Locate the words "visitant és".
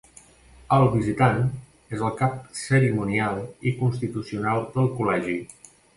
0.93-2.01